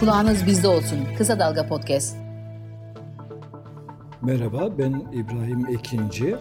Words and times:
Kulağınız 0.00 0.46
bizde 0.46 0.68
olsun. 0.68 0.98
Kısa 1.18 1.38
Dalga 1.38 1.66
Podcast. 1.66 2.16
Merhaba, 4.22 4.78
ben 4.78 5.04
İbrahim 5.12 5.66
Ekinci. 5.66 6.26
Ee, 6.26 6.36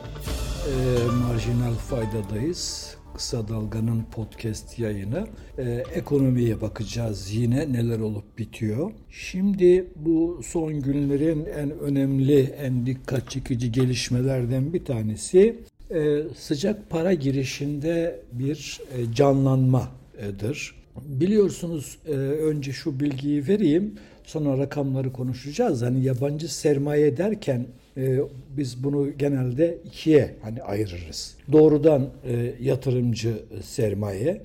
Marjinal 1.21 1.73
Fayda'dayız. 1.73 2.95
Kısa 3.13 3.47
Dalga'nın 3.47 4.03
podcast 4.03 4.79
yayını. 4.79 5.27
Ee, 5.57 5.83
ekonomiye 5.93 6.61
bakacağız 6.61 7.33
yine 7.33 7.73
neler 7.73 7.99
olup 7.99 8.37
bitiyor. 8.37 8.91
Şimdi 9.09 9.87
bu 9.95 10.41
son 10.43 10.79
günlerin 10.81 11.45
en 11.45 11.79
önemli, 11.79 12.41
en 12.41 12.85
dikkat 12.85 13.29
çekici 13.29 13.71
gelişmelerden 13.71 14.73
bir 14.73 14.85
tanesi 14.85 15.63
e, 15.91 16.21
sıcak 16.37 16.89
para 16.89 17.13
girişinde 17.13 18.21
bir 18.31 18.81
e, 18.97 19.13
canlanmadır. 19.13 20.84
Biliyorsunuz 21.01 21.97
e, 22.07 22.11
önce 22.11 22.71
şu 22.71 22.99
bilgiyi 22.99 23.47
vereyim. 23.47 23.95
Sonra 24.23 24.57
rakamları 24.57 25.13
konuşacağız. 25.13 25.81
Hani 25.81 26.03
yabancı 26.03 26.55
sermaye 26.55 27.17
derken 27.17 27.65
e, 27.97 28.19
biz 28.57 28.83
bunu 28.83 29.17
genelde 29.17 29.77
ikiye 29.85 30.35
hani 30.41 30.63
ayırırız. 30.63 31.37
Doğrudan 31.51 32.09
e, 32.27 32.53
yatırımcı 32.61 33.43
sermaye, 33.63 34.41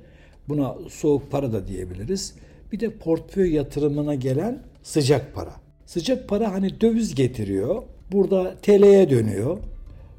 buna 0.48 0.74
soğuk 0.88 1.30
para 1.30 1.52
da 1.52 1.68
diyebiliriz. 1.68 2.34
Bir 2.72 2.80
de 2.80 2.90
portföy 2.90 3.54
yatırımına 3.54 4.14
gelen 4.14 4.62
sıcak 4.82 5.34
para. 5.34 5.52
Sıcak 5.86 6.28
para 6.28 6.52
hani 6.52 6.80
döviz 6.80 7.14
getiriyor. 7.14 7.82
Burada 8.12 8.54
TL'ye 8.62 9.10
dönüyor. 9.10 9.58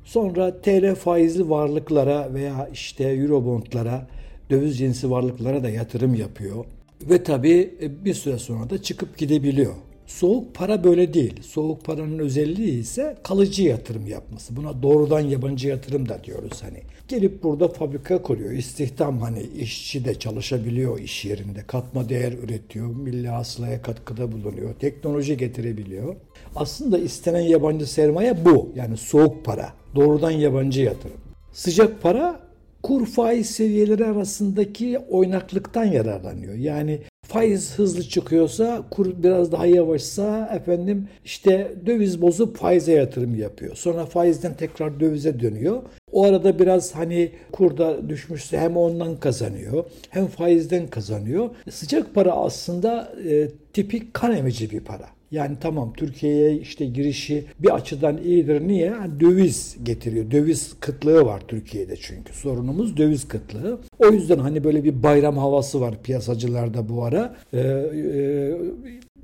Sonra 0.05 0.61
TL 0.61 0.95
faizli 0.95 1.49
varlıklara 1.49 2.33
veya 2.33 2.69
işte 2.73 3.03
Eurobondlara, 3.03 4.07
döviz 4.51 4.77
cinsi 4.77 5.11
varlıklara 5.11 5.63
da 5.63 5.69
yatırım 5.69 6.15
yapıyor. 6.15 6.65
Ve 7.01 7.23
tabii 7.23 7.73
e, 7.81 8.05
bir 8.05 8.13
süre 8.13 8.37
sonra 8.37 8.69
da 8.69 8.81
çıkıp 8.81 9.17
gidebiliyor. 9.17 9.73
Soğuk 10.07 10.55
para 10.55 10.83
böyle 10.83 11.13
değil. 11.13 11.43
Soğuk 11.43 11.85
paranın 11.85 12.19
özelliği 12.19 12.79
ise 12.79 13.17
kalıcı 13.23 13.63
yatırım 13.63 14.07
yapması. 14.07 14.55
Buna 14.55 14.83
doğrudan 14.83 15.19
yabancı 15.19 15.67
yatırım 15.67 16.09
da 16.09 16.23
diyoruz 16.23 16.63
hani. 16.63 16.81
Gelip 17.07 17.43
burada 17.43 17.67
fabrika 17.67 18.21
kuruyor. 18.21 18.51
İstihdam 18.51 19.19
hani 19.19 19.43
işçi 19.59 20.05
de 20.05 20.19
çalışabiliyor 20.19 20.99
iş 20.99 21.25
yerinde. 21.25 21.63
Katma 21.67 22.09
değer 22.09 22.33
üretiyor. 22.33 22.87
Milli 22.87 23.27
hasılaya 23.27 23.81
katkıda 23.81 24.31
bulunuyor. 24.31 24.73
Teknoloji 24.73 25.37
getirebiliyor. 25.37 26.15
Aslında 26.55 26.97
istenen 26.97 27.41
yabancı 27.41 27.91
sermaye 27.91 28.45
bu. 28.45 28.69
Yani 28.75 28.97
soğuk 28.97 29.45
para. 29.45 29.73
Doğrudan 29.95 30.31
yabancı 30.31 30.81
yatırım. 30.81 31.17
Sıcak 31.53 32.01
para 32.01 32.50
kur 32.83 33.05
faiz 33.05 33.49
seviyeleri 33.49 34.05
arasındaki 34.05 34.99
oynaklıktan 34.99 35.85
yararlanıyor. 35.85 36.53
Yani 36.53 36.99
faiz 37.27 37.77
hızlı 37.77 38.03
çıkıyorsa, 38.03 38.83
kur 38.91 39.23
biraz 39.23 39.51
daha 39.51 39.65
yavaşsa 39.65 40.49
efendim 40.55 41.07
işte 41.25 41.75
döviz 41.85 42.21
bozup 42.21 42.57
faize 42.57 42.91
yatırım 42.91 43.35
yapıyor. 43.35 43.75
Sonra 43.75 44.05
faizden 44.05 44.53
tekrar 44.53 44.99
dövize 44.99 45.39
dönüyor. 45.39 45.81
O 46.11 46.23
arada 46.23 46.59
biraz 46.59 46.95
hani 46.95 47.31
kurda 47.51 48.09
düşmüşse 48.09 48.57
hem 48.57 48.77
ondan 48.77 49.19
kazanıyor 49.19 49.85
hem 50.09 50.27
faizden 50.27 50.87
kazanıyor. 50.87 51.49
Sıcak 51.69 52.15
para 52.15 52.31
aslında 52.31 53.13
e, 53.29 53.47
tipik 53.73 54.13
kan 54.13 54.35
emici 54.37 54.71
bir 54.71 54.79
para. 54.79 55.20
Yani 55.31 55.57
tamam 55.61 55.93
Türkiye'ye 55.93 56.57
işte 56.57 56.85
girişi 56.85 57.45
bir 57.59 57.75
açıdan 57.75 58.17
iyidir. 58.17 58.67
Niye? 58.67 58.85
Yani 58.85 59.19
döviz 59.19 59.77
getiriyor. 59.83 60.31
Döviz 60.31 60.73
kıtlığı 60.79 61.25
var 61.25 61.41
Türkiye'de 61.47 61.95
çünkü. 61.95 62.33
Sorunumuz 62.33 62.97
döviz 62.97 63.27
kıtlığı. 63.27 63.79
O 63.99 64.07
yüzden 64.07 64.37
hani 64.37 64.63
böyle 64.63 64.83
bir 64.83 65.03
bayram 65.03 65.37
havası 65.37 65.81
var 65.81 65.95
piyasacılarda 66.03 66.89
bu 66.89 67.03
ara. 67.03 67.35
Ee, 67.53 67.59
e, 67.59 68.57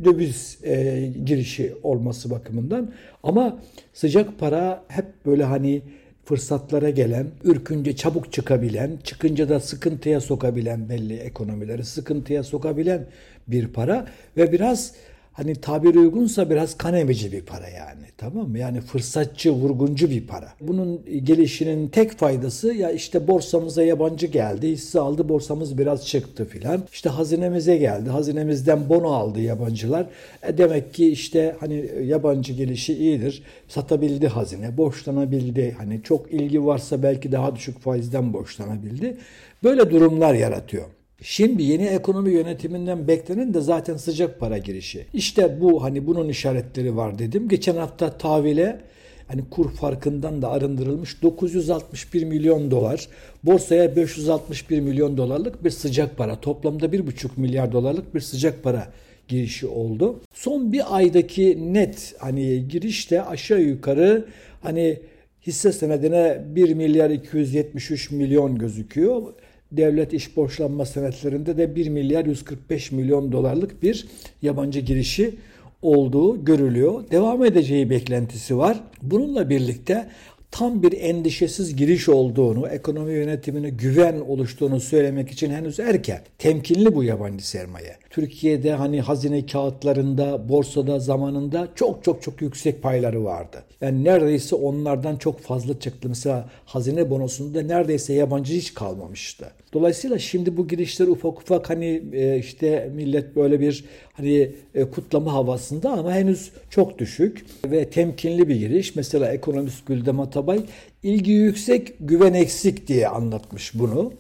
döviz 0.04 0.58
e, 0.64 1.06
girişi 1.26 1.74
olması 1.84 2.30
bakımından. 2.30 2.92
Ama 3.24 3.60
sıcak 3.94 4.40
para 4.40 4.84
hep 4.88 5.06
böyle 5.26 5.44
hani 5.44 5.82
fırsatlara 6.26 6.90
gelen, 6.90 7.28
ürkünce 7.44 7.96
çabuk 7.96 8.34
çıkabilen, 8.34 8.92
çıkınca 9.04 9.50
da 9.50 9.60
sıkıntıya 9.60 10.22
sokabilen 10.22 10.90
belli 10.90 11.16
ekonomileri 11.16 11.84
sıkıntıya 11.84 12.44
sokabilen 12.44 13.06
bir 13.48 13.68
para 13.68 14.08
ve 14.38 14.52
biraz 14.52 14.94
hani 15.38 15.56
tabir 15.56 15.96
uygunsa 15.96 16.50
biraz 16.50 16.78
kan 16.78 16.94
emici 16.94 17.32
bir 17.32 17.42
para 17.42 17.68
yani. 17.70 18.02
Tamam 18.18 18.50
mı? 18.50 18.60
Yani 18.60 18.82
fırsatçı, 18.82 19.52
vurguncu 19.52 20.10
bir 20.10 20.28
para. 20.28 20.54
Bunun 20.62 21.02
gelişinin 21.24 21.88
tek 21.88 22.12
faydası 22.12 22.74
ya 22.74 22.92
işte 22.92 23.28
borsamıza 23.28 23.84
yabancı 23.84 24.28
geldi, 24.28 24.68
hisse 24.68 25.00
aldı, 25.00 25.30
borsamız 25.30 25.78
biraz 25.78 26.08
çıktı 26.08 26.46
filan. 26.46 26.84
İşte 26.94 27.10
hazinemize 27.10 27.78
geldi, 27.78 28.10
hazinemizden 28.10 28.90
bono 28.90 29.12
aldı 29.12 29.42
yabancılar. 29.42 30.06
E 30.44 30.58
demek 30.58 30.94
ki 30.94 31.12
işte 31.12 31.56
hani 31.60 31.90
yabancı 32.04 32.54
gelişi 32.54 32.94
iyidir. 32.94 33.44
Satabildi 33.68 34.28
hazine, 34.28 34.78
borçlanabildi. 34.78 35.76
Hani 35.78 36.02
çok 36.04 36.32
ilgi 36.32 36.66
varsa 36.66 37.04
belki 37.04 37.32
daha 37.32 37.56
düşük 37.56 37.80
faizden 37.80 38.34
borçlanabildi. 38.34 39.18
Böyle 39.64 39.90
durumlar 39.90 40.34
yaratıyor. 40.34 40.86
Şimdi 41.22 41.64
yeni 41.64 41.86
ekonomi 41.86 42.32
yönetiminden 42.32 43.08
beklenen 43.08 43.54
de 43.54 43.62
zaten 43.62 43.98
sıcak 43.98 44.40
para 44.40 44.58
girişi. 44.58 45.06
İşte 45.14 45.62
bu 45.62 45.84
hani 45.84 46.08
bunun 46.08 46.30
işaretleri 46.30 46.96
var 46.96 47.20
dedim. 47.20 47.48
Geçen 47.48 47.76
hafta 47.76 48.18
tahvile 48.18 48.80
hani 49.28 49.50
kur 49.50 49.72
farkından 49.72 50.42
da 50.42 50.52
arındırılmış 50.52 51.22
961 51.22 52.24
milyon 52.24 52.72
dolar, 52.72 53.08
borsaya 53.44 53.96
561 53.96 54.80
milyon 54.80 55.18
dolarlık 55.18 55.64
bir 55.64 55.70
sıcak 55.70 56.18
para, 56.18 56.42
toplamda 56.42 56.86
1,5 56.86 57.30
milyar 57.38 57.72
dolarlık 57.72 58.16
bir 58.16 58.20
sıcak 58.20 58.64
para 58.64 58.88
girişi 59.28 59.68
oldu. 59.68 60.20
Son 60.34 60.72
bir 60.72 60.96
aydaki 60.98 61.74
net 61.74 62.16
hani 62.20 62.68
girişte 62.68 63.22
aşağı 63.22 63.62
yukarı 63.62 64.26
hani 64.62 65.00
hisse 65.48 65.72
senedine 65.72 66.42
1 66.56 66.74
milyar 66.74 67.10
273 67.10 68.12
milyon 68.12 68.58
gözüküyor 68.58 69.34
devlet 69.72 70.14
iş 70.14 70.38
borçlanma 70.38 70.86
senetlerinde 70.86 71.58
de 71.58 71.76
1 71.76 71.90
milyar 71.90 72.26
145 72.26 72.92
milyon 72.92 73.32
dolarlık 73.32 73.84
bir 73.84 74.08
yabancı 74.42 74.80
girişi 74.80 75.36
olduğu 75.82 76.46
görülüyor. 76.46 77.04
Devam 77.12 77.46
edeceği 77.46 77.90
beklentisi 77.90 78.58
var. 78.58 78.84
Bununla 79.02 79.50
birlikte 79.50 80.10
tam 80.52 80.84
bir 80.84 80.92
endişesiz 81.02 81.76
giriş 81.76 82.10
olduğunu, 82.10 82.68
ekonomi 82.68 83.14
yönetimine 83.14 83.70
güven 83.70 84.20
oluştuğunu 84.20 84.80
söylemek 84.80 85.32
için 85.32 85.52
henüz 85.52 85.80
erken. 85.80 86.22
Temkinli 86.38 86.96
bu 86.96 87.04
yabancı 87.04 87.48
sermaye. 87.48 87.96
Türkiye'de 88.10 88.74
hani 88.74 89.02
hazine 89.02 89.46
kağıtlarında, 89.46 90.50
borsada 90.50 91.00
zamanında 91.00 91.68
çok 91.76 92.04
çok 92.04 92.22
çok 92.22 92.42
yüksek 92.42 92.84
payları 92.84 93.24
vardı. 93.24 93.64
Yani 93.82 94.04
neredeyse 94.04 94.56
onlardan 94.56 95.16
çok 95.16 95.40
fazla 95.40 95.80
çıktı. 95.80 96.10
Mesela 96.10 96.50
hazine 96.66 97.10
bonosunda 97.10 97.62
neredeyse 97.62 98.14
yabancı 98.14 98.54
hiç 98.54 98.74
kalmamıştı. 98.74 99.52
Dolayısıyla 99.78 100.20
şimdi 100.20 100.58
bu 100.58 100.68
girişler 100.68 101.08
ufak 101.08 101.42
ufak 101.42 101.70
hani 101.70 102.04
e, 102.14 102.40
işte 102.40 102.92
millet 102.96 103.36
böyle 103.36 103.60
bir 103.60 103.86
hani 104.14 104.52
e, 104.76 104.86
kutlama 104.86 105.34
havasında 105.34 105.92
ama 105.92 106.14
henüz 106.14 106.52
çok 106.70 107.00
düşük 107.00 107.46
ve 107.66 107.90
temkinli 107.90 108.48
bir 108.48 108.56
giriş. 108.56 108.96
Mesela 108.96 109.34
ekonomist 109.34 109.86
Güldem 109.86 110.20
Atabay 110.20 110.60
ilgi 111.04 111.32
yüksek, 111.32 111.94
güven 112.00 112.34
eksik 112.34 112.88
diye 112.88 113.08
anlatmış 113.08 113.72
bunu. 113.74 114.14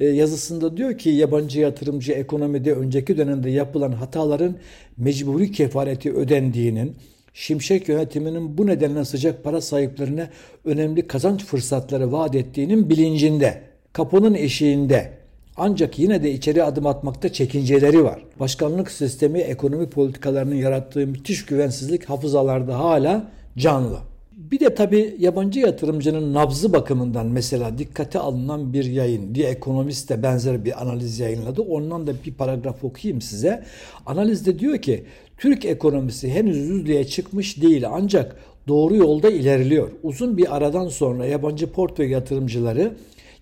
E, 0.00 0.06
yazısında 0.06 0.76
diyor 0.76 0.98
ki 0.98 1.10
yabancı 1.10 1.60
yatırımcı 1.60 2.12
ekonomide 2.12 2.72
önceki 2.72 3.16
dönemde 3.16 3.50
yapılan 3.50 3.92
hataların 3.92 4.56
mecburi 4.96 5.52
kefareti 5.52 6.12
ödendiğinin, 6.12 6.96
Şimşek 7.34 7.88
yönetiminin 7.88 8.58
bu 8.58 8.66
nedenle 8.66 9.04
sıcak 9.04 9.44
para 9.44 9.60
sahiplerine 9.60 10.28
önemli 10.64 11.06
kazanç 11.06 11.44
fırsatları 11.44 12.12
vaat 12.12 12.34
ettiğinin 12.34 12.90
bilincinde, 12.90 13.71
kapının 13.92 14.34
eşiğinde. 14.34 15.12
Ancak 15.56 15.98
yine 15.98 16.22
de 16.22 16.32
içeri 16.32 16.64
adım 16.64 16.86
atmakta 16.86 17.32
çekinceleri 17.32 18.04
var. 18.04 18.22
Başkanlık 18.40 18.90
sistemi 18.90 19.38
ekonomi 19.38 19.90
politikalarının 19.90 20.54
yarattığı 20.54 21.06
müthiş 21.06 21.46
güvensizlik 21.46 22.04
hafızalarda 22.04 22.78
hala 22.78 23.30
canlı. 23.58 23.98
Bir 24.32 24.60
de 24.60 24.74
tabii 24.74 25.16
yabancı 25.18 25.60
yatırımcının 25.60 26.34
nabzı 26.34 26.72
bakımından 26.72 27.26
mesela 27.26 27.78
dikkate 27.78 28.18
alınan 28.18 28.72
bir 28.72 28.84
yayın. 28.84 29.34
The 29.34 29.42
Economist 29.42 30.10
de 30.10 30.22
benzer 30.22 30.64
bir 30.64 30.82
analiz 30.82 31.18
yayınladı. 31.18 31.62
Ondan 31.62 32.06
da 32.06 32.12
bir 32.26 32.34
paragraf 32.34 32.84
okuyayım 32.84 33.20
size. 33.20 33.64
Analizde 34.06 34.58
diyor 34.58 34.78
ki 34.78 35.04
Türk 35.38 35.64
ekonomisi 35.64 36.30
henüz 36.30 36.56
yüzlüğe 36.56 37.06
çıkmış 37.06 37.62
değil 37.62 37.84
ancak 37.90 38.36
doğru 38.68 38.96
yolda 38.96 39.30
ilerliyor. 39.30 39.88
Uzun 40.02 40.36
bir 40.36 40.56
aradan 40.56 40.88
sonra 40.88 41.26
yabancı 41.26 41.72
portföy 41.72 42.08
yatırımcıları 42.08 42.92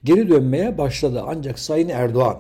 geri 0.05 0.29
dönmeye 0.29 0.79
başladı. 0.79 1.23
Ancak 1.27 1.59
Sayın 1.59 1.89
Erdoğan 1.89 2.37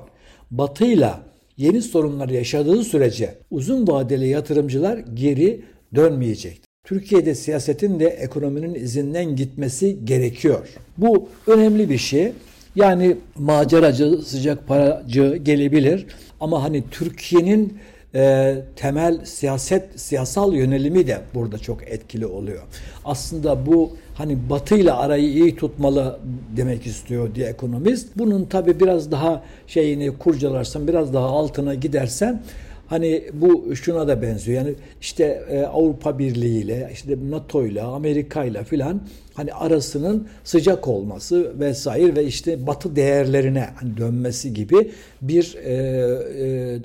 batıyla 0.50 1.20
yeni 1.56 1.82
sorunlar 1.82 2.28
yaşadığı 2.28 2.84
sürece 2.84 3.34
uzun 3.50 3.88
vadeli 3.88 4.28
yatırımcılar 4.28 4.98
geri 5.14 5.64
dönmeyecek. 5.94 6.60
Türkiye'de 6.84 7.34
siyasetin 7.34 8.00
de 8.00 8.06
ekonominin 8.06 8.74
izinden 8.74 9.36
gitmesi 9.36 10.04
gerekiyor. 10.04 10.68
Bu 10.98 11.28
önemli 11.46 11.90
bir 11.90 11.98
şey. 11.98 12.32
Yani 12.76 13.16
maceracı, 13.38 14.18
sıcak 14.26 14.68
paracı 14.68 15.36
gelebilir 15.36 16.06
ama 16.40 16.62
hani 16.62 16.82
Türkiye'nin 16.90 17.78
e, 18.14 18.56
temel 18.76 19.24
siyaset 19.24 20.00
siyasal 20.00 20.54
yönelimi 20.54 21.06
de 21.06 21.18
burada 21.34 21.58
çok 21.58 21.88
etkili 21.88 22.26
oluyor. 22.26 22.62
Aslında 23.04 23.66
bu 23.66 23.90
hani 24.14 24.38
Batı 24.50 24.76
ile 24.76 24.92
arayı 24.92 25.28
iyi 25.28 25.56
tutmalı 25.56 26.20
demek 26.56 26.86
istiyor 26.86 27.34
diye 27.34 27.46
ekonomist. 27.46 28.08
Bunun 28.16 28.44
tabi 28.44 28.80
biraz 28.80 29.10
daha 29.10 29.42
şeyini 29.66 30.18
kurcalarsan 30.18 30.88
biraz 30.88 31.14
daha 31.14 31.26
altına 31.26 31.74
gidersen 31.74 32.42
Hani 32.90 33.24
bu 33.32 33.76
şuna 33.76 34.08
da 34.08 34.22
benziyor. 34.22 34.64
Yani 34.64 34.74
işte 35.00 35.44
e, 35.50 35.60
Avrupa 35.60 36.18
Birliği 36.18 36.62
ile, 36.62 36.90
işte 36.92 37.16
NATO 37.30 37.66
ile, 37.66 37.82
Amerika 37.82 38.44
ile 38.44 38.64
filan 38.64 39.00
hani 39.34 39.52
arasının 39.52 40.28
sıcak 40.44 40.88
olması 40.88 41.60
vesaire 41.60 42.16
ve 42.16 42.24
işte 42.24 42.66
Batı 42.66 42.96
değerlerine 42.96 43.68
hani 43.74 43.96
dönmesi 43.96 44.54
gibi 44.54 44.90
bir 45.22 45.56
e, 45.64 45.72
e, 45.72 46.78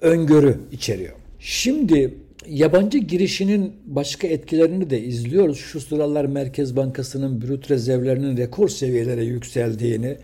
öngörü 0.00 0.58
içeriyor. 0.72 1.12
Şimdi 1.38 2.14
yabancı 2.46 2.98
girişinin 2.98 3.72
başka 3.86 4.26
etkilerini 4.26 4.90
de 4.90 5.00
izliyoruz. 5.00 5.58
Şu 5.58 5.80
sıralar 5.80 6.24
Merkez 6.24 6.76
Bankası'nın 6.76 7.42
brüt 7.42 7.70
rezervlerinin 7.70 8.36
rekor 8.36 8.68
seviyelere 8.68 9.24
yükseldiğini, 9.24 10.16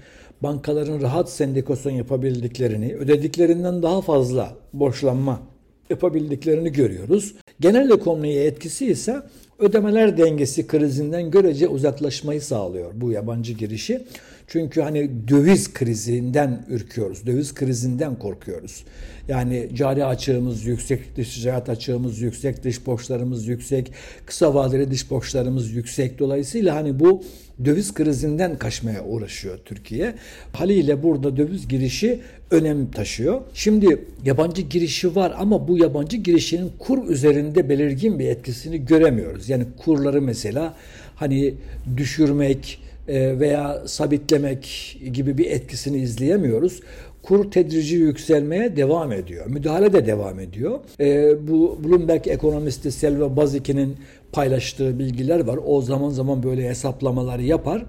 bankaların 0.42 1.00
rahat 1.00 1.30
sendikasyon 1.30 1.92
yapabildiklerini, 1.92 2.94
ödediklerinden 2.94 3.82
daha 3.82 4.00
fazla 4.00 4.54
borçlanma 4.72 5.42
yapabildiklerini 5.90 6.72
görüyoruz. 6.72 7.34
Genel 7.60 7.90
ekonomiye 7.90 8.44
etkisi 8.44 8.86
ise 8.86 9.22
ödemeler 9.58 10.18
dengesi 10.18 10.66
krizinden 10.66 11.30
görece 11.30 11.68
uzaklaşmayı 11.68 12.40
sağlıyor 12.40 12.92
bu 12.94 13.12
yabancı 13.12 13.52
girişi. 13.52 14.04
Çünkü 14.46 14.80
hani 14.80 15.28
döviz 15.28 15.72
krizinden 15.72 16.64
ürküyoruz. 16.68 17.26
Döviz 17.26 17.54
krizinden 17.54 18.18
korkuyoruz. 18.18 18.84
Yani 19.28 19.68
cari 19.74 20.04
açığımız 20.04 20.64
yüksek, 20.64 21.16
dış 21.16 21.34
ticaret 21.34 21.68
açığımız 21.68 22.20
yüksek, 22.20 22.64
dış 22.64 22.86
borçlarımız 22.86 23.48
yüksek, 23.48 23.92
kısa 24.26 24.54
vadeli 24.54 24.90
dış 24.90 25.10
borçlarımız 25.10 25.72
yüksek. 25.72 26.18
Dolayısıyla 26.18 26.74
hani 26.74 27.00
bu 27.00 27.22
döviz 27.64 27.94
krizinden 27.94 28.58
kaçmaya 28.58 29.04
uğraşıyor 29.04 29.58
Türkiye. 29.64 30.14
Haliyle 30.52 31.02
burada 31.02 31.36
döviz 31.36 31.68
girişi 31.68 32.20
önem 32.50 32.90
taşıyor. 32.90 33.40
Şimdi 33.54 34.04
yabancı 34.24 34.62
girişi 34.62 35.16
var 35.16 35.34
ama 35.38 35.68
bu 35.68 35.78
yabancı 35.78 36.16
girişinin 36.16 36.72
kur 36.78 37.08
üzerinde 37.08 37.68
belirgin 37.68 38.18
bir 38.18 38.26
etkisini 38.26 38.84
göremiyoruz. 38.84 39.48
Yani 39.48 39.64
kurları 39.76 40.22
mesela 40.22 40.74
hani 41.16 41.54
düşürmek, 41.96 42.78
veya 43.08 43.82
sabitlemek 43.86 44.96
gibi 45.12 45.38
bir 45.38 45.50
etkisini 45.50 45.98
izleyemiyoruz. 45.98 46.80
Kur 47.22 47.50
tedrici 47.50 47.96
yükselmeye 47.96 48.76
devam 48.76 49.12
ediyor. 49.12 49.46
Müdahale 49.46 49.92
de 49.92 50.06
devam 50.06 50.40
ediyor. 50.40 50.80
E, 51.00 51.34
bu 51.48 51.78
Bloomberg 51.84 52.26
ekonomisti 52.26 52.92
Selva 52.92 53.36
Bazik'in 53.36 53.96
paylaştığı 54.32 54.98
bilgiler 54.98 55.46
var. 55.46 55.58
O 55.66 55.82
zaman 55.82 56.10
zaman 56.10 56.42
böyle 56.42 56.68
hesaplamaları 56.68 57.42
yapar. 57.42 57.86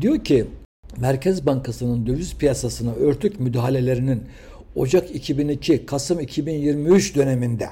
Diyor 0.00 0.24
ki 0.24 0.44
Merkez 1.00 1.46
Bankası'nın 1.46 2.06
döviz 2.06 2.36
piyasasına 2.36 2.92
örtük 2.94 3.40
müdahalelerinin 3.40 4.22
Ocak 4.76 5.14
2002, 5.14 5.86
Kasım 5.86 6.20
2023 6.20 7.16
döneminde 7.16 7.68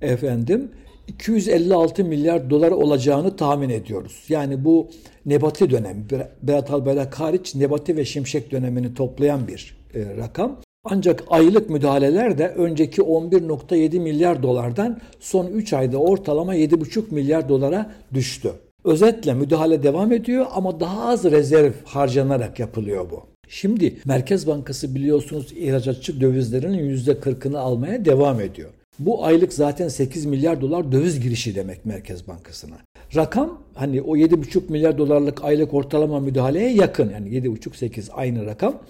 efendim 0.00 0.70
256 1.08 2.04
milyar 2.04 2.50
dolar 2.50 2.70
olacağını 2.70 3.36
tahmin 3.36 3.68
ediyoruz. 3.68 4.24
Yani 4.28 4.64
bu 4.64 4.88
Nebati 5.26 5.70
dönem, 5.70 6.06
Berat 6.42 6.70
Albayrak 6.70 7.20
hariç 7.20 7.54
Nebati 7.54 7.96
ve 7.96 8.04
Şimşek 8.04 8.50
dönemini 8.52 8.94
toplayan 8.94 9.48
bir 9.48 9.76
e, 9.94 10.16
rakam. 10.16 10.56
Ancak 10.84 11.24
aylık 11.28 11.70
müdahaleler 11.70 12.38
de 12.38 12.48
önceki 12.48 13.02
11.7 13.02 14.00
milyar 14.00 14.42
dolardan 14.42 15.00
son 15.20 15.46
3 15.46 15.72
ayda 15.72 15.98
ortalama 15.98 16.56
7.5 16.56 17.14
milyar 17.14 17.48
dolara 17.48 17.90
düştü. 18.14 18.52
Özetle 18.84 19.34
müdahale 19.34 19.82
devam 19.82 20.12
ediyor 20.12 20.46
ama 20.54 20.80
daha 20.80 21.08
az 21.08 21.24
rezerv 21.24 21.72
harcanarak 21.84 22.60
yapılıyor 22.60 23.10
bu. 23.10 23.22
Şimdi 23.48 23.96
Merkez 24.04 24.46
Bankası 24.46 24.94
biliyorsunuz 24.94 25.52
ihracatçı 25.52 26.20
dövizlerinin 26.20 26.96
%40'ını 26.96 27.58
almaya 27.58 28.04
devam 28.04 28.40
ediyor. 28.40 28.70
Bu 28.98 29.24
aylık 29.24 29.52
zaten 29.52 29.88
8 29.88 30.26
milyar 30.26 30.60
dolar 30.60 30.92
döviz 30.92 31.20
girişi 31.20 31.54
demek 31.54 31.86
Merkez 31.86 32.28
Bankası'na. 32.28 32.76
Rakam 33.16 33.62
hani 33.74 34.02
o 34.02 34.16
7,5 34.16 34.60
milyar 34.68 34.98
dolarlık 34.98 35.44
aylık 35.44 35.74
ortalama 35.74 36.20
müdahaleye 36.20 36.70
yakın. 36.70 37.10
Yani 37.10 37.28
7,5-8 37.28 38.12
aynı 38.12 38.46
rakam. 38.46 38.82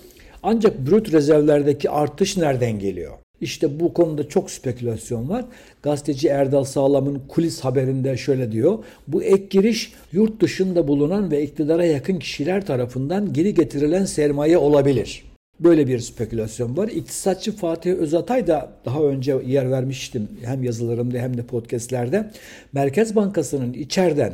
Ancak 0.42 0.86
brüt 0.86 1.12
rezervlerdeki 1.12 1.90
artış 1.90 2.36
nereden 2.36 2.78
geliyor? 2.78 3.12
İşte 3.40 3.80
bu 3.80 3.94
konuda 3.94 4.28
çok 4.28 4.50
spekülasyon 4.50 5.28
var. 5.28 5.44
Gazeteci 5.82 6.28
Erdal 6.28 6.64
Sağlam'ın 6.64 7.22
kulis 7.28 7.60
haberinde 7.60 8.16
şöyle 8.16 8.52
diyor. 8.52 8.78
Bu 9.08 9.22
ek 9.22 9.46
giriş 9.50 9.92
yurt 10.12 10.40
dışında 10.40 10.88
bulunan 10.88 11.30
ve 11.30 11.42
iktidara 11.42 11.84
yakın 11.84 12.18
kişiler 12.18 12.66
tarafından 12.66 13.32
geri 13.32 13.54
getirilen 13.54 14.04
sermaye 14.04 14.58
olabilir. 14.58 15.33
Böyle 15.60 15.86
bir 15.86 15.98
spekülasyon 15.98 16.76
var. 16.76 16.88
İktisatçı 16.88 17.56
Fatih 17.56 17.92
Özatay 17.92 18.46
da 18.46 18.72
daha 18.84 19.02
önce 19.02 19.36
yer 19.46 19.70
vermiştim 19.70 20.28
hem 20.44 20.64
yazılarımda 20.64 21.18
hem 21.18 21.36
de 21.36 21.42
podcastlerde. 21.42 22.30
Merkez 22.72 23.16
Bankası'nın 23.16 23.72
içeriden 23.72 24.32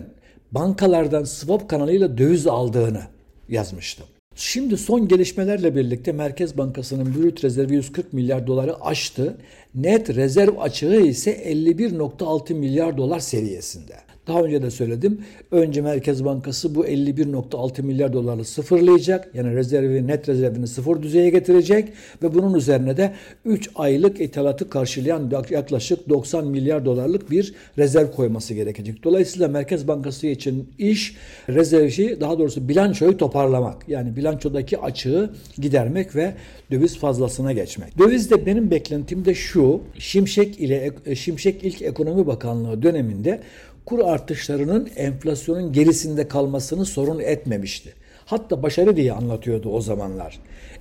bankalardan 0.52 1.24
swap 1.24 1.68
kanalıyla 1.68 2.18
döviz 2.18 2.46
aldığını 2.46 3.02
yazmıştım. 3.48 4.06
Şimdi 4.34 4.76
son 4.76 5.08
gelişmelerle 5.08 5.76
birlikte 5.76 6.12
Merkez 6.12 6.58
Bankası'nın 6.58 7.14
brüt 7.14 7.44
rezervi 7.44 7.74
140 7.74 8.12
milyar 8.12 8.46
doları 8.46 8.84
aştı. 8.84 9.36
Net 9.74 10.10
rezerv 10.10 10.58
açığı 10.58 11.00
ise 11.00 11.32
51.6 11.32 12.54
milyar 12.54 12.96
dolar 12.96 13.20
seviyesinde. 13.20 14.09
Daha 14.30 14.42
önce 14.42 14.62
de 14.62 14.70
söyledim. 14.70 15.20
Önce 15.50 15.80
Merkez 15.80 16.24
Bankası 16.24 16.74
bu 16.74 16.86
51.6 16.86 17.82
milyar 17.82 18.12
dolarla 18.12 18.44
sıfırlayacak. 18.44 19.30
Yani 19.34 19.54
rezervi, 19.54 20.06
net 20.06 20.28
rezervini 20.28 20.66
sıfır 20.66 21.02
düzeye 21.02 21.30
getirecek 21.30 21.88
ve 22.22 22.34
bunun 22.34 22.54
üzerine 22.54 22.96
de 22.96 23.12
3 23.44 23.70
aylık 23.74 24.20
ithalatı 24.20 24.70
karşılayan 24.70 25.32
yaklaşık 25.50 26.08
90 26.08 26.46
milyar 26.46 26.84
dolarlık 26.84 27.30
bir 27.30 27.54
rezerv 27.78 28.10
koyması 28.10 28.54
gerekecek. 28.54 29.04
Dolayısıyla 29.04 29.48
Merkez 29.48 29.88
Bankası 29.88 30.26
için 30.26 30.68
iş 30.78 31.16
rezervi 31.48 32.20
daha 32.20 32.38
doğrusu 32.38 32.68
bilançoyu 32.68 33.16
toparlamak. 33.16 33.88
Yani 33.88 34.16
bilançodaki 34.16 34.78
açığı 34.78 35.30
gidermek 35.58 36.16
ve 36.16 36.34
döviz 36.70 36.98
fazlasına 36.98 37.52
geçmek. 37.52 37.98
Dövizde 37.98 38.46
benim 38.46 38.70
beklentim 38.70 39.24
de 39.24 39.34
şu. 39.34 39.80
Şimşek 39.98 40.60
ile 40.60 40.92
Şimşek 41.14 41.64
ilk 41.64 41.82
Ekonomi 41.82 42.26
Bakanlığı 42.26 42.82
döneminde 42.82 43.40
kur 43.90 43.98
artışlarının 43.98 44.88
enflasyonun 44.96 45.72
gerisinde 45.72 46.28
kalmasını 46.28 46.84
sorun 46.84 47.20
etmemişti. 47.20 47.94
Hatta 48.26 48.62
başarı 48.62 48.96
diye 48.96 49.12
anlatıyordu 49.12 49.70
o 49.70 49.80
zamanlar. 49.80 50.38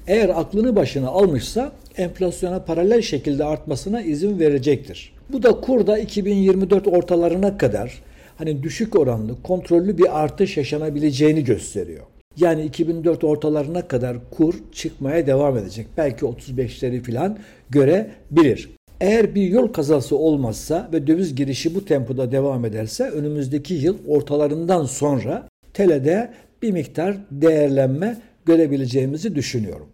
Eğer 0.08 0.30
aklını 0.30 0.75
başına 0.75 1.08
almışsa 1.08 1.72
enflasyona 1.98 2.63
paralel 2.63 3.01
şekilde 3.01 3.46
artmasına 3.46 4.01
izin 4.01 4.39
verecektir. 4.39 5.13
Bu 5.30 5.44
da 5.44 5.62
kurda 5.62 5.98
2024 5.98 6.88
ortalarına 6.88 7.58
kadar 7.58 8.04
hani 8.38 8.63
düşük 8.63 9.00
oranlı, 9.00 9.44
kontrollü 9.44 9.98
bir 9.98 10.24
artış 10.24 10.58
yaşanabileceğini 10.58 11.44
gösteriyor. 11.44 12.06
Yani 12.38 12.63
2004 12.63 13.24
ortalarına 13.24 13.88
kadar 13.88 14.18
kur 14.32 14.56
çıkmaya 14.72 15.28
devam 15.28 15.58
edecek. 15.58 15.88
Belki 15.98 16.25
35'leri 16.25 17.04
falan 17.04 17.38
görebilir. 17.70 18.70
Eğer 19.01 19.36
bir 19.36 19.44
yol 19.44 19.68
kazası 19.68 20.18
olmazsa 20.18 20.89
ve 20.94 21.08
döviz 21.08 21.36
girişi 21.36 21.75
bu 21.75 21.86
tempoda 21.86 22.32
devam 22.32 22.65
ederse 22.65 23.03
önümüzdeki 23.03 23.74
yıl 23.74 23.98
ortalarından 24.08 24.86
sonra 24.86 25.48
TL'de 25.74 26.34
bir 26.62 26.72
miktar 26.72 27.18
değerlenme 27.32 28.18
görebileceğimizi 28.46 29.36
düşünüyorum. 29.36 29.89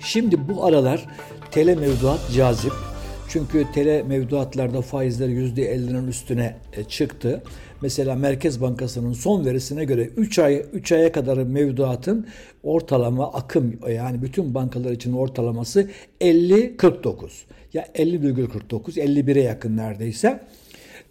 Şimdi 0.00 0.48
bu 0.48 0.64
aralar 0.64 1.06
TL 1.50 1.66
mevduat 1.66 2.20
cazip. 2.34 2.72
Çünkü 3.28 3.66
TL 3.74 4.02
mevduatlarda 4.06 4.82
faizler 4.82 5.28
%50'nin 5.28 6.06
üstüne 6.06 6.56
e, 6.72 6.84
çıktı. 6.84 7.42
Mesela 7.80 8.14
Merkez 8.14 8.60
Bankası'nın 8.60 9.12
son 9.12 9.44
verisine 9.44 9.84
göre 9.84 10.02
3 10.16 10.38
ay 10.38 10.64
3 10.72 10.92
aya 10.92 11.12
kadar 11.12 11.36
mevduatın 11.36 12.26
ortalama 12.62 13.32
akım 13.32 13.78
yani 13.90 14.22
bütün 14.22 14.54
bankalar 14.54 14.90
için 14.90 15.12
ortalaması 15.12 15.90
50-49. 16.20 17.28
Ya 17.72 17.88
50,49 17.94 19.00
51'e 19.00 19.42
yakın 19.42 19.76
neredeyse. 19.76 20.40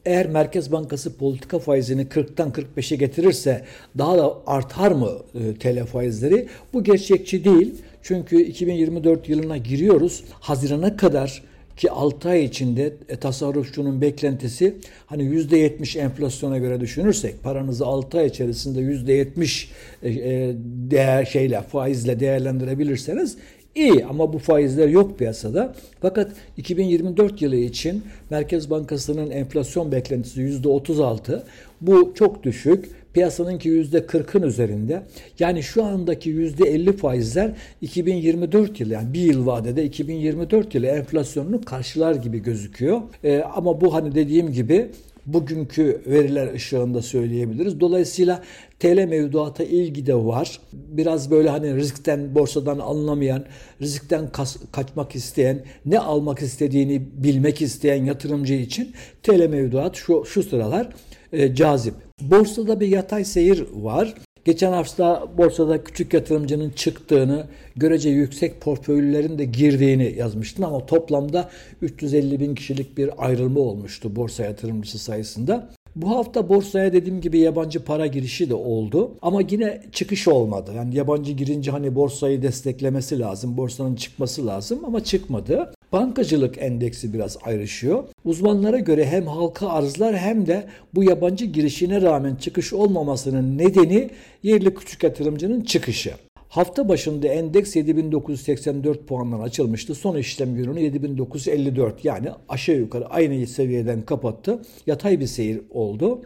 Eğer 0.06 0.28
Merkez 0.28 0.72
Bankası 0.72 1.18
politika 1.18 1.60
faizini 1.60 2.02
40'tan 2.02 2.52
45'e 2.52 2.98
getirirse 2.98 3.66
daha 3.98 4.18
da 4.18 4.38
artar 4.48 4.92
mı 4.92 5.10
e, 5.36 5.54
TL 5.54 5.86
faizleri? 5.86 6.48
Bu 6.74 6.84
gerçekçi 6.84 7.46
değil. 7.46 7.76
Çünkü 8.02 8.42
2024 8.42 9.30
yılına 9.30 9.58
giriyoruz. 9.58 10.24
Hazirana 10.40 10.98
kadar 10.98 11.44
ki 11.78 11.92
6 11.92 12.30
ay 12.30 12.44
içinde 12.44 12.94
e, 13.10 13.16
tasarrufçunun 13.16 14.02
beklentisi 14.02 14.76
hani 15.06 15.24
%70 15.24 16.00
enflasyona 16.00 16.58
göre 16.58 16.80
düşünürsek 16.80 17.44
paranızı 17.44 17.86
6 17.86 18.18
ay 18.18 18.26
içerisinde 18.26 18.80
%70 18.80 19.68
e, 20.04 20.10
e, 20.10 20.54
değer 20.92 21.26
şeyle 21.26 21.62
faizle 21.62 22.20
değerlendirebilirseniz 22.20 23.38
İyi 23.76 24.06
ama 24.06 24.34
bu 24.34 24.40
faizler 24.40 24.88
yok 24.88 25.20
piyasada. 25.20 25.76
Fakat 26.02 26.32
2024 26.58 27.42
yılı 27.42 27.56
için 27.56 28.04
Merkez 28.30 28.70
Bankası'nın 28.70 29.32
enflasyon 29.32 29.92
beklentisi 29.92 30.42
%36. 30.42 31.44
Bu 31.82 32.14
çok 32.16 32.44
düşük. 32.44 32.90
Piyasanınki 33.16 33.70
%40'ın 33.70 34.42
üzerinde. 34.42 35.04
Yani 35.40 35.64
şu 35.64 35.84
andaki 35.84 36.30
%50 36.30 36.98
faizler 36.98 37.52
2024 37.82 38.80
yılı 38.80 38.94
yani 38.94 39.14
bir 39.14 39.22
yıl 39.22 39.46
vadede 39.46 39.86
2024 39.86 40.76
yılı 40.76 40.86
enflasyonunu 40.86 41.62
karşılar 41.62 42.16
gibi 42.16 42.40
gözüküyor. 42.44 43.02
Ee, 43.24 43.44
ama 43.56 43.82
bu 43.82 43.94
hani 43.94 44.16
dediğim 44.16 44.52
gibi 44.52 44.88
bugünkü 45.26 46.02
veriler 46.08 46.54
ışığında 46.54 47.02
söyleyebiliriz. 47.02 47.80
Dolayısıyla 47.80 48.44
TL 48.80 49.06
mevduata 49.08 49.64
ilgi 49.64 50.06
de 50.06 50.16
var. 50.16 50.60
Biraz 50.74 51.32
böyle 51.32 51.50
hani 51.50 51.76
riskten, 51.76 52.36
borsadan 52.36 52.80
anlamayan, 52.80 53.46
riskten 53.82 54.30
kaçmak 54.72 55.16
isteyen, 55.16 55.64
ne 55.86 56.00
almak 56.00 56.42
istediğini 56.42 57.24
bilmek 57.24 57.62
isteyen 57.62 58.06
yatırımcı 58.06 58.54
için 58.54 58.94
TL 59.24 59.48
mevduat 59.48 59.96
şu, 59.96 60.26
şu 60.26 60.44
sıralar 60.44 60.90
e, 61.34 61.56
cazip. 61.56 61.94
Borsada 62.22 62.80
bir 62.80 62.88
yatay 62.88 63.26
seyir 63.26 63.66
var. 63.74 64.14
Geçen 64.46 64.72
hafta 64.72 65.28
borsada 65.38 65.84
küçük 65.84 66.14
yatırımcının 66.14 66.70
çıktığını, 66.70 67.48
görece 67.76 68.10
yüksek 68.10 68.62
portföylerin 68.62 69.38
de 69.38 69.46
girdiğini 69.46 70.16
yazmıştım 70.18 70.66
ama 70.66 70.86
toplamda 70.86 71.50
350 71.82 72.40
bin 72.40 72.56
kişilik 72.56 72.98
bir 72.98 73.26
ayrılma 73.26 73.60
olmuştu 73.60 74.16
borsa 74.16 74.44
yatırımcısı 74.44 75.00
sayısında. 75.00 75.70
Bu 75.96 76.10
hafta 76.10 76.50
borsaya 76.50 76.94
dediğim 76.94 77.22
gibi 77.22 77.40
yabancı 77.40 77.84
para 77.84 78.08
girişi 78.08 78.50
de 78.50 78.54
oldu 78.54 79.12
ama 79.22 79.42
yine 79.50 79.82
çıkış 79.92 80.28
olmadı. 80.28 80.72
Yani 80.76 80.96
yabancı 80.96 81.32
girince 81.32 81.72
hani 81.72 81.96
borsayı 81.96 82.42
desteklemesi 82.42 83.20
lazım, 83.20 83.58
borsanın 83.58 83.96
çıkması 83.96 84.48
lazım 84.48 84.86
ama 84.86 85.04
çıkmadı. 85.04 85.74
Bankacılık 85.92 86.58
endeksi 86.58 87.14
biraz 87.14 87.38
ayrışıyor. 87.44 88.04
Uzmanlara 88.26 88.80
göre 88.80 89.06
hem 89.06 89.28
halka 89.28 89.70
arzlar 89.70 90.18
hem 90.18 90.48
de 90.48 90.68
bu 90.96 91.04
yabancı 91.04 91.46
girişine 91.46 92.02
rağmen 92.02 92.36
çıkış 92.36 92.74
olmamasının 92.74 93.58
nedeni 93.58 94.10
yerli 94.44 94.74
küçük 94.74 95.04
yatırımcının 95.04 95.62
çıkışı. 95.62 96.14
Hafta 96.50 96.90
başında 96.90 97.28
endeks 97.28 97.76
7984 97.76 99.08
puandan 99.08 99.40
açılmıştı. 99.40 99.96
Son 99.96 100.18
işlem 100.18 100.56
gününü 100.56 100.80
7954 100.80 102.06
yani 102.06 102.30
aşağı 102.50 102.76
yukarı 102.76 103.06
aynı 103.08 103.48
seviyeden 103.48 104.02
kapattı. 104.02 104.62
Yatay 104.88 105.20
bir 105.20 105.28
seyir 105.28 105.62
oldu. 105.70 106.22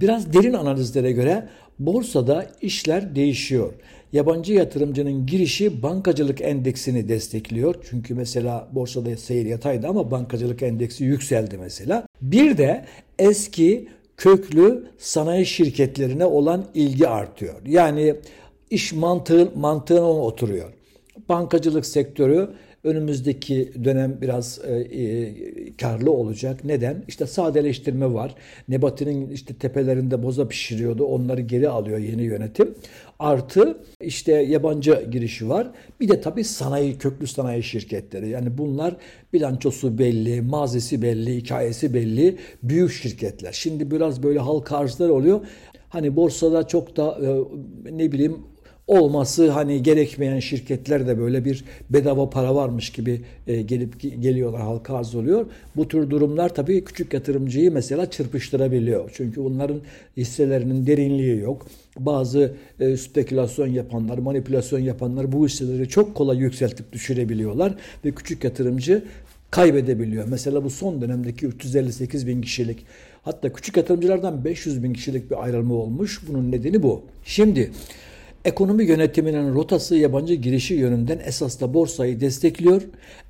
Biraz 0.00 0.32
derin 0.32 0.52
analizlere 0.52 1.12
göre 1.12 1.48
borsada 1.78 2.46
işler 2.62 3.16
değişiyor. 3.16 3.74
Yabancı 4.12 4.52
yatırımcının 4.52 5.26
girişi 5.26 5.82
bankacılık 5.82 6.40
endeksini 6.40 7.08
destekliyor. 7.08 7.74
Çünkü 7.90 8.14
mesela 8.14 8.68
borsada 8.72 9.16
seyir 9.16 9.46
yataydı 9.46 9.86
ama 9.88 10.10
bankacılık 10.10 10.62
endeksi 10.62 11.04
yükseldi 11.04 11.58
mesela. 11.58 12.06
Bir 12.22 12.58
de 12.58 12.84
eski 13.18 13.88
köklü 14.16 14.86
sanayi 14.98 15.46
şirketlerine 15.46 16.24
olan 16.24 16.64
ilgi 16.74 17.08
artıyor. 17.08 17.54
Yani 17.66 18.14
iş 18.70 18.92
mantığı, 18.92 19.52
mantığına 19.54 20.10
oturuyor. 20.10 20.72
Bankacılık 21.28 21.86
sektörü 21.86 22.48
önümüzdeki 22.84 23.72
dönem 23.84 24.18
biraz 24.20 24.60
e, 24.64 24.74
e, 24.74 25.76
karlı 25.76 26.10
olacak. 26.10 26.64
Neden? 26.64 27.04
İşte 27.08 27.26
sadeleştirme 27.26 28.14
var. 28.14 28.34
Nebati'nin 28.68 29.30
işte 29.30 29.54
tepelerinde 29.54 30.22
boza 30.22 30.48
pişiriyordu. 30.48 31.04
Onları 31.04 31.40
geri 31.40 31.68
alıyor 31.68 31.98
yeni 31.98 32.22
yönetim. 32.22 32.74
Artı 33.18 33.78
işte 34.00 34.32
yabancı 34.32 35.08
girişi 35.10 35.48
var. 35.48 35.70
Bir 36.00 36.08
de 36.08 36.20
tabii 36.20 36.44
sanayi, 36.44 36.98
köklü 36.98 37.26
sanayi 37.26 37.62
şirketleri. 37.62 38.28
Yani 38.28 38.58
bunlar 38.58 38.96
bilançosu 39.32 39.98
belli, 39.98 40.42
mazisi 40.42 41.02
belli, 41.02 41.36
hikayesi 41.36 41.94
belli. 41.94 42.36
Büyük 42.62 42.92
şirketler. 42.92 43.52
Şimdi 43.52 43.90
biraz 43.90 44.22
böyle 44.22 44.38
halka 44.38 44.76
arzlar 44.76 45.08
oluyor. 45.08 45.40
Hani 45.88 46.16
borsada 46.16 46.68
çok 46.68 46.96
da 46.96 47.18
e, 47.22 47.28
ne 47.96 48.12
bileyim 48.12 48.38
olması 48.88 49.50
hani 49.50 49.82
gerekmeyen 49.82 50.40
şirketler 50.40 51.06
de 51.06 51.18
böyle 51.18 51.44
bir 51.44 51.64
bedava 51.90 52.30
para 52.30 52.54
varmış 52.54 52.90
gibi 52.90 53.20
e, 53.46 53.62
gelip 53.62 54.00
geliyorlar 54.00 54.62
halka 54.62 54.96
arz 54.96 55.14
oluyor. 55.14 55.46
Bu 55.76 55.88
tür 55.88 56.10
durumlar 56.10 56.54
tabii 56.54 56.84
küçük 56.84 57.14
yatırımcıyı 57.14 57.72
mesela 57.72 58.10
çırpıştırabiliyor. 58.10 59.10
Çünkü 59.14 59.44
bunların 59.44 59.80
hisselerinin 60.16 60.86
derinliği 60.86 61.38
yok. 61.38 61.66
Bazı 61.98 62.54
e, 62.80 62.96
spekülasyon 62.96 63.66
yapanlar, 63.66 64.18
manipülasyon 64.18 64.80
yapanlar 64.80 65.32
bu 65.32 65.46
hisseleri 65.46 65.88
çok 65.88 66.14
kolay 66.14 66.38
yükseltip 66.38 66.92
düşürebiliyorlar 66.92 67.74
ve 68.04 68.10
küçük 68.10 68.44
yatırımcı 68.44 69.04
kaybedebiliyor. 69.50 70.28
Mesela 70.28 70.64
bu 70.64 70.70
son 70.70 71.02
dönemdeki 71.02 71.46
358 71.46 72.26
bin 72.26 72.42
kişilik 72.42 72.86
hatta 73.22 73.52
küçük 73.52 73.76
yatırımcılardan 73.76 74.44
500 74.44 74.82
bin 74.82 74.92
kişilik 74.92 75.30
bir 75.30 75.44
ayrılma 75.44 75.74
olmuş. 75.74 76.20
Bunun 76.28 76.52
nedeni 76.52 76.82
bu. 76.82 77.02
Şimdi 77.24 77.70
Ekonomi 78.44 78.84
yönetiminin 78.84 79.54
rotası 79.54 79.96
yabancı 79.96 80.34
girişi 80.34 80.74
yönünden 80.74 81.20
esas 81.24 81.60
da 81.60 81.74
borsayı 81.74 82.20
destekliyor. 82.20 82.82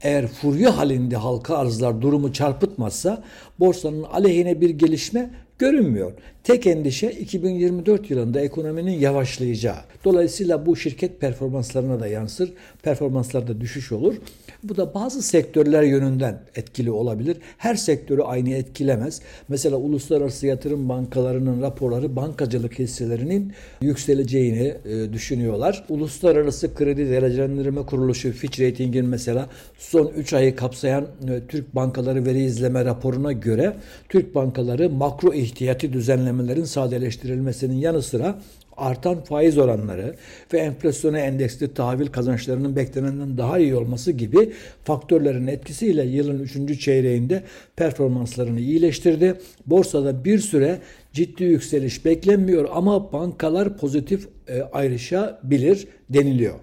Eğer 0.02 0.26
furya 0.26 0.76
halinde 0.76 1.16
halka 1.16 1.56
arzlar 1.56 2.02
durumu 2.02 2.32
çarpıtmazsa 2.32 3.24
borsanın 3.60 4.02
aleyhine 4.02 4.60
bir 4.60 4.70
gelişme 4.70 5.30
görünmüyor. 5.58 6.12
Tek 6.44 6.66
endişe 6.66 7.10
2024 7.10 8.10
yılında 8.10 8.40
ekonominin 8.40 8.98
yavaşlayacağı. 8.98 9.76
Dolayısıyla 10.04 10.66
bu 10.66 10.76
şirket 10.76 11.20
performanslarına 11.20 12.00
da 12.00 12.06
yansır. 12.06 12.52
Performanslarda 12.82 13.60
düşüş 13.60 13.92
olur. 13.92 14.14
Bu 14.62 14.76
da 14.76 14.94
bazı 14.94 15.22
sektörler 15.22 15.82
yönünden 15.82 16.40
etkili 16.54 16.90
olabilir. 16.90 17.36
Her 17.58 17.74
sektörü 17.74 18.22
aynı 18.22 18.50
etkilemez. 18.50 19.20
Mesela 19.48 19.76
uluslararası 19.76 20.46
yatırım 20.46 20.88
bankalarının 20.88 21.62
raporları 21.62 22.16
bankacılık 22.16 22.78
hisselerinin 22.78 23.52
yükseleceğini 23.80 24.74
e, 24.84 25.12
düşünüyorlar. 25.12 25.84
Uluslararası 25.88 26.74
Kredi 26.74 27.10
Derecelendirme 27.10 27.86
Kuruluşu 27.86 28.32
Fitch 28.32 28.60
Rating'in 28.60 29.06
mesela 29.06 29.48
son 29.78 30.12
3 30.16 30.32
ayı 30.32 30.56
kapsayan 30.56 31.02
e, 31.02 31.40
Türk 31.48 31.74
bankaları 31.74 32.26
veri 32.26 32.42
izleme 32.42 32.84
raporuna 32.84 33.32
göre 33.32 33.76
Türk 34.08 34.34
bankaları 34.34 34.90
makro 34.90 35.32
ihtiyati 35.48 35.92
düzenlemelerin 35.92 36.64
sadeleştirilmesinin 36.64 37.76
yanı 37.76 38.02
sıra 38.02 38.38
artan 38.76 39.24
faiz 39.24 39.58
oranları 39.58 40.14
ve 40.52 40.58
enflasyona 40.58 41.18
endeksli 41.18 41.74
tahvil 41.74 42.06
kazançlarının 42.06 42.76
beklenenden 42.76 43.38
daha 43.38 43.58
iyi 43.58 43.74
olması 43.74 44.12
gibi 44.12 44.52
faktörlerin 44.84 45.46
etkisiyle 45.46 46.04
yılın 46.04 46.38
3. 46.38 46.80
çeyreğinde 46.80 47.42
performanslarını 47.76 48.60
iyileştirdi. 48.60 49.34
Borsada 49.66 50.24
bir 50.24 50.38
süre 50.38 50.78
ciddi 51.12 51.44
yükseliş 51.44 52.04
beklenmiyor 52.04 52.68
ama 52.72 53.12
bankalar 53.12 53.76
pozitif 53.76 54.28
e, 54.48 54.62
ayrışabilir 54.62 55.86
deniliyor. 56.10 56.54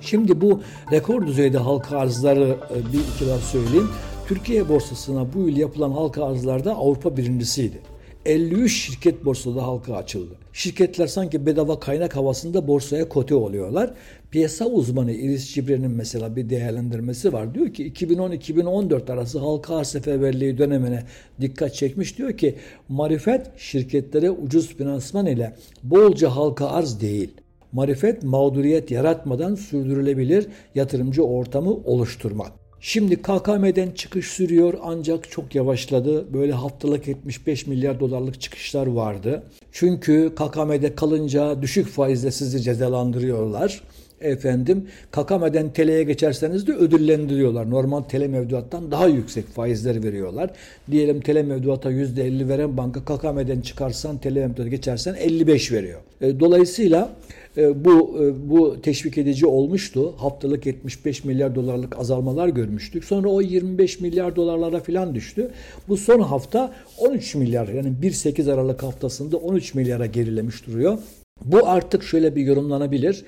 Şimdi 0.00 0.40
bu 0.40 0.62
rekor 0.92 1.26
düzeyde 1.26 1.58
halka 1.58 1.98
arzları 1.98 2.48
e, 2.48 2.92
bir 2.92 3.00
iki 3.14 3.26
daha 3.26 3.38
söyleyeyim. 3.38 3.88
Türkiye 4.30 4.68
borsasına 4.68 5.32
bu 5.34 5.48
yıl 5.48 5.56
yapılan 5.56 5.90
halka 5.90 6.24
arzlarda 6.24 6.74
Avrupa 6.74 7.16
birincisiydi. 7.16 7.78
53 8.26 8.72
şirket 8.72 9.24
borsada 9.24 9.62
halka 9.62 9.96
açıldı. 9.96 10.34
Şirketler 10.52 11.06
sanki 11.06 11.46
bedava 11.46 11.80
kaynak 11.80 12.16
havasında 12.16 12.68
borsaya 12.68 13.08
kote 13.08 13.34
oluyorlar. 13.34 13.94
Piyasa 14.30 14.64
uzmanı 14.64 15.12
Iris 15.12 15.54
Cibre'nin 15.54 15.90
mesela 15.90 16.36
bir 16.36 16.50
değerlendirmesi 16.50 17.32
var. 17.32 17.54
Diyor 17.54 17.74
ki 17.74 17.92
2010-2014 17.92 19.12
arası 19.12 19.38
halka 19.38 19.76
arz 19.76 19.88
seferberliği 19.88 20.58
dönemine 20.58 21.02
dikkat 21.40 21.74
çekmiş. 21.74 22.18
Diyor 22.18 22.36
ki 22.36 22.54
marifet 22.88 23.58
şirketlere 23.58 24.30
ucuz 24.30 24.74
finansman 24.76 25.26
ile 25.26 25.54
bolca 25.82 26.36
halka 26.36 26.68
arz 26.68 27.00
değil. 27.00 27.30
Marifet 27.72 28.22
mağduriyet 28.22 28.90
yaratmadan 28.90 29.54
sürdürülebilir 29.54 30.46
yatırımcı 30.74 31.22
ortamı 31.22 31.70
oluşturmak. 31.70 32.59
Şimdi 32.82 33.16
KKM'den 33.16 33.90
çıkış 33.90 34.26
sürüyor 34.26 34.74
ancak 34.82 35.30
çok 35.30 35.54
yavaşladı. 35.54 36.34
Böyle 36.34 36.52
haftalık 36.52 37.08
75 37.08 37.66
milyar 37.66 38.00
dolarlık 38.00 38.40
çıkışlar 38.40 38.86
vardı. 38.86 39.42
Çünkü 39.72 40.34
KKM'de 40.34 40.94
kalınca 40.94 41.62
düşük 41.62 41.88
faizle 41.88 42.30
sizi 42.30 42.62
cezalandırıyorlar. 42.62 43.82
Efendim 44.20 44.86
KKM'den 45.10 45.72
TL'ye 45.72 46.02
geçerseniz 46.02 46.66
de 46.66 46.72
ödüllendiriyorlar. 46.72 47.70
Normal 47.70 48.02
TL 48.02 48.26
mevduattan 48.26 48.90
daha 48.90 49.06
yüksek 49.06 49.46
faizler 49.46 50.04
veriyorlar. 50.04 50.50
Diyelim 50.90 51.20
TL 51.20 51.42
mevduata 51.44 51.92
%50 51.92 52.48
veren 52.48 52.76
banka 52.76 53.00
KKM'den 53.04 53.60
çıkarsan 53.60 54.18
TL 54.18 54.32
mevduata 54.32 54.68
geçersen 54.68 55.14
55 55.14 55.72
veriyor. 55.72 56.00
E, 56.20 56.40
dolayısıyla 56.40 57.10
e, 57.56 57.84
bu 57.84 58.18
e, 58.22 58.50
bu 58.50 58.82
teşvik 58.82 59.18
edici 59.18 59.46
olmuştu. 59.46 60.14
Haftalık 60.16 60.66
75 60.66 61.24
milyar 61.24 61.54
dolarlık 61.54 61.98
azalmalar 61.98 62.48
görmüştük. 62.48 63.04
Sonra 63.04 63.28
o 63.28 63.40
25 63.40 64.00
milyar 64.00 64.36
dolarlara 64.36 64.80
falan 64.80 65.14
düştü. 65.14 65.50
Bu 65.88 65.96
son 65.96 66.20
hafta 66.20 66.72
13 66.98 67.34
milyar 67.34 67.68
yani 67.68 67.92
1-8 68.02 68.52
Aralık 68.52 68.82
haftasında 68.82 69.36
13 69.36 69.74
milyara 69.74 70.06
gerilemiş 70.06 70.66
duruyor. 70.66 70.98
Bu 71.44 71.68
artık 71.68 72.02
şöyle 72.02 72.36
bir 72.36 72.42
yorumlanabilir. 72.42 73.24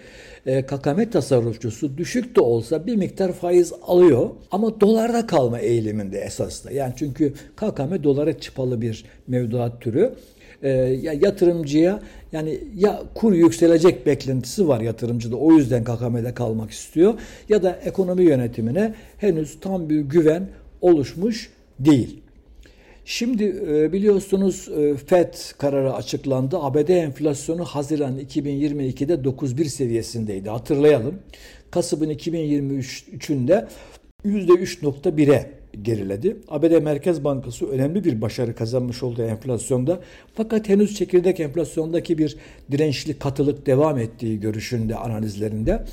E, 0.47 0.63
KKM 0.67 1.11
tasarrufçusu 1.11 1.99
düşük 1.99 2.37
de 2.37 2.41
olsa 2.41 2.87
bir 2.87 2.97
miktar 2.97 3.33
faiz 3.33 3.73
alıyor 3.87 4.31
ama 4.51 4.81
dolarda 4.81 5.27
kalma 5.27 5.59
eğiliminde 5.59 6.19
esasında. 6.19 6.73
Yani 6.73 6.93
çünkü 6.97 7.35
KKM 7.57 8.03
dolara 8.03 8.39
çıpalı 8.39 8.81
bir 8.81 9.05
mevduat 9.27 9.81
türü. 9.81 10.15
E, 10.63 10.69
ya 10.71 11.13
yatırımcıya 11.13 12.01
yani 12.33 12.61
ya 12.77 13.03
kur 13.15 13.33
yükselecek 13.33 14.07
beklentisi 14.07 14.69
var 14.69 14.81
yatırımcıda 14.81 15.37
o 15.37 15.53
yüzden 15.53 15.85
KKM'de 15.85 16.35
kalmak 16.35 16.71
istiyor 16.71 17.15
ya 17.49 17.63
da 17.63 17.79
ekonomi 17.85 18.25
yönetimine 18.25 18.95
henüz 19.19 19.61
tam 19.61 19.91
bir 19.91 20.01
güven 20.01 20.49
oluşmuş 20.81 21.51
değil. 21.79 22.22
Şimdi 23.05 23.45
e, 23.69 23.93
biliyorsunuz 23.93 24.69
e, 24.69 24.97
FED 24.97 25.35
kararı 25.59 25.95
açıklandı. 25.95 26.59
ABD 26.61 26.89
enflasyonu 26.89 27.65
Haziran 27.65 28.19
2022'de 28.19 29.15
9.1 29.15 29.65
seviyesindeydi. 29.65 30.51
Hatırlayalım. 30.51 31.15
Kasım'ın 31.71 32.11
2023'ünde 32.11 33.67
%3.1'e 34.25 35.51
geriledi. 35.83 36.37
ABD 36.49 36.83
Merkez 36.83 37.25
Bankası 37.25 37.67
önemli 37.67 38.05
bir 38.05 38.23
başarı 38.23 38.55
kazanmış 38.55 39.03
oldu 39.03 39.23
enflasyonda. 39.23 40.01
Fakat 40.35 40.69
henüz 40.69 40.97
çekirdek 40.97 41.41
enflasyondaki 41.41 42.19
bir 42.19 42.37
dirençli 42.71 43.19
katılık 43.19 43.67
devam 43.67 43.99
ettiği 43.99 44.41
görüşünde 44.41 44.97
analizlerinde. 44.97 45.85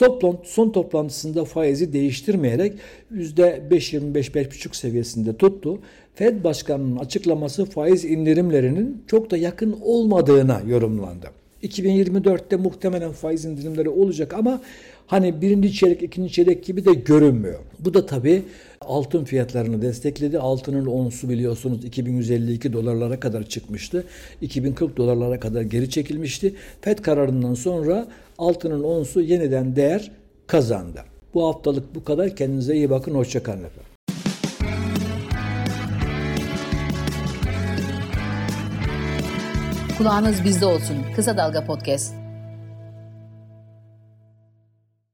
Son, 0.00 0.38
son 0.44 0.70
toplantısında 0.70 1.44
faizi 1.44 1.92
değiştirmeyerek 1.92 2.72
%5.25-5.5 3.14 4.76
seviyesinde 4.76 5.36
tuttu. 5.36 5.78
Fed 6.14 6.44
Başkanı'nın 6.44 6.96
açıklaması 6.96 7.64
faiz 7.64 8.04
indirimlerinin 8.04 9.02
çok 9.06 9.30
da 9.30 9.36
yakın 9.36 9.78
olmadığına 9.82 10.60
yorumlandı. 10.66 11.30
2024'te 11.62 12.56
muhtemelen 12.56 13.12
faiz 13.12 13.44
indirimleri 13.44 13.88
olacak 13.88 14.34
ama 14.34 14.60
hani 15.10 15.40
birinci 15.40 15.72
çeyrek, 15.72 16.02
ikinci 16.02 16.32
çeyrek 16.32 16.64
gibi 16.64 16.84
de 16.84 16.94
görünmüyor. 16.94 17.58
Bu 17.78 17.94
da 17.94 18.06
tabii 18.06 18.42
altın 18.80 19.24
fiyatlarını 19.24 19.82
destekledi. 19.82 20.38
Altının 20.38 20.86
onsu 20.86 21.28
biliyorsunuz 21.28 21.84
2152 21.84 22.72
dolarlara 22.72 23.20
kadar 23.20 23.42
çıkmıştı. 23.42 24.04
2040 24.40 24.96
dolarlara 24.96 25.40
kadar 25.40 25.62
geri 25.62 25.90
çekilmişti. 25.90 26.54
FED 26.80 26.98
kararından 26.98 27.54
sonra 27.54 28.08
altının 28.38 28.82
onsu 28.82 29.20
yeniden 29.20 29.76
değer 29.76 30.10
kazandı. 30.46 31.00
Bu 31.34 31.46
haftalık 31.46 31.94
bu 31.94 32.04
kadar. 32.04 32.36
Kendinize 32.36 32.74
iyi 32.74 32.90
bakın. 32.90 33.14
Hoşçakalın 33.14 33.64
efendim. 33.64 33.90
Kulağınız 39.98 40.44
bizde 40.44 40.66
olsun. 40.66 40.96
Kısa 41.16 41.36
Dalga 41.36 41.64
Podcast. 41.64 42.29